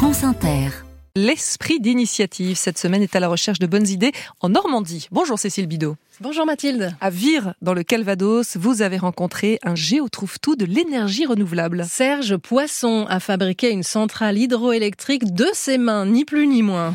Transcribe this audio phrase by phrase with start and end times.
[0.00, 0.70] France Inter.
[1.14, 5.08] L'esprit d'initiative cette semaine est à la recherche de bonnes idées en Normandie.
[5.12, 5.96] Bonjour Cécile Bidot.
[6.22, 6.96] Bonjour Mathilde.
[7.02, 11.84] À Vire, dans le Calvados, vous avez rencontré un géotrouve-tout de l'énergie renouvelable.
[11.86, 16.94] Serge Poisson a fabriqué une centrale hydroélectrique de ses mains, ni plus ni moins.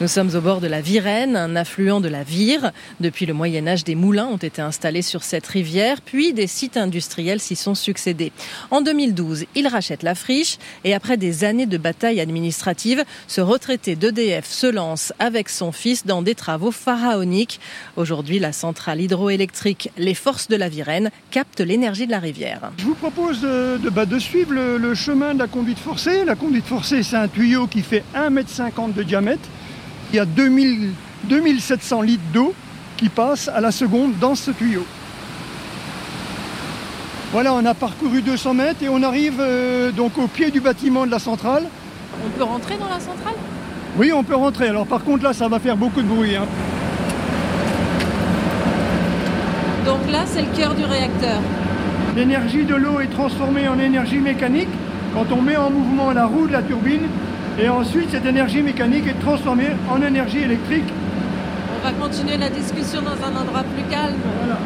[0.00, 2.72] Nous sommes au bord de la Virène, un affluent de la Vire.
[3.00, 6.78] Depuis le Moyen Âge, des moulins ont été installés sur cette rivière, puis des sites
[6.78, 8.32] industriels s'y sont succédés.
[8.70, 13.94] En 2012, il rachète la friche et après des années de bataille administrative, ce retraité
[13.94, 17.60] d'EDF se lance avec son fils dans des travaux pharaoniques.
[17.96, 22.72] Aujourd'hui, la centrale hydroélectrique Les Forces de la Virène capte l'énergie de la rivière.
[22.78, 23.46] Je vous propose
[23.92, 26.24] bah, de suivre le, le chemin de la conduite forcée.
[26.24, 29.46] La conduite forcée, c'est un tuyau qui fait 1,50 m de diamètre
[30.12, 30.90] il y a 2000,
[31.24, 32.54] 2700 litres d'eau
[32.96, 34.84] qui passent à la seconde dans ce tuyau.
[37.32, 41.06] Voilà, on a parcouru 200 mètres et on arrive euh, donc au pied du bâtiment
[41.06, 41.64] de la centrale.
[42.26, 43.34] On peut rentrer dans la centrale?
[43.96, 44.68] Oui, on peut rentrer.
[44.68, 46.34] Alors par contre là, ça va faire beaucoup de bruit.
[46.34, 46.46] Hein.
[49.86, 51.40] Donc là, c'est le cœur du réacteur.
[52.16, 54.68] L'énergie de l'eau est transformée en énergie mécanique
[55.14, 57.06] quand on met en mouvement la roue de la turbine
[57.58, 60.84] et ensuite, cette énergie mécanique est transformée en énergie électrique.
[61.78, 64.16] On va continuer la discussion dans un endroit plus calme.
[64.38, 64.58] Voilà.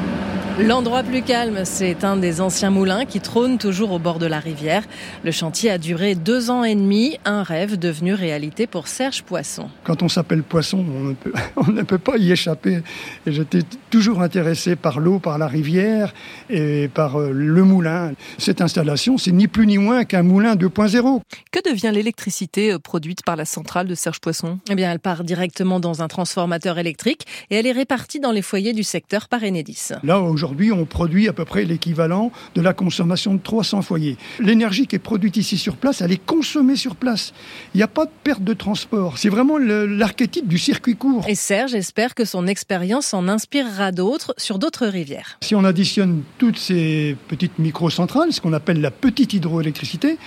[0.60, 4.38] L'endroit plus calme, c'est un des anciens moulins qui trône toujours au bord de la
[4.38, 4.84] rivière.
[5.24, 9.68] Le chantier a duré deux ans et demi, un rêve devenu réalité pour Serge Poisson.
[9.82, 12.82] Quand on s'appelle Poisson, on ne, peut, on ne peut pas y échapper.
[13.26, 16.14] J'étais toujours intéressé par l'eau, par la rivière
[16.48, 18.12] et par euh, le moulin.
[18.38, 21.20] Cette installation, c'est ni plus ni moins qu'un moulin 2.0.
[21.50, 24.60] Que devient l'électricité euh, produite par la centrale de Serge Poisson?
[24.70, 28.42] Eh bien, elle part directement dans un transformateur électrique et elle est répartie dans les
[28.42, 29.88] foyers du secteur par Enedis.
[30.04, 34.18] Là, Aujourd'hui, on produit à peu près l'équivalent de la consommation de 300 foyers.
[34.40, 37.32] L'énergie qui est produite ici sur place, elle est consommée sur place.
[37.74, 39.16] Il n'y a pas de perte de transport.
[39.16, 41.24] C'est vraiment l'archétype du circuit court.
[41.28, 45.38] Et Serge espère que son expérience en inspirera d'autres sur d'autres rivières.
[45.40, 50.18] Si on additionne toutes ces petites microcentrales, ce qu'on appelle la petite hydroélectricité,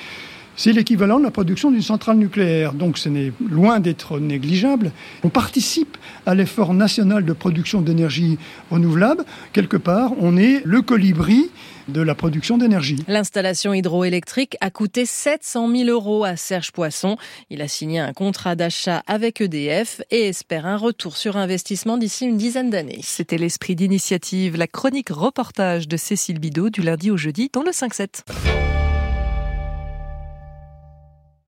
[0.57, 4.91] c'est l'équivalent de la production d'une centrale nucléaire, donc ce n'est loin d'être négligeable.
[5.23, 8.39] On participe à l'effort national de production d'énergie
[8.71, 9.23] renouvelable.
[9.53, 11.51] Quelque part, on est le colibri
[11.87, 12.97] de la production d'énergie.
[13.07, 17.17] L'installation hydroélectrique a coûté 700 000 euros à Serge Poisson.
[17.49, 22.25] Il a signé un contrat d'achat avec EDF et espère un retour sur investissement d'ici
[22.25, 22.99] une dizaine d'années.
[23.03, 27.71] C'était l'esprit d'initiative, la chronique reportage de Cécile Bidot du lundi au jeudi dans le
[27.71, 28.66] 5-7.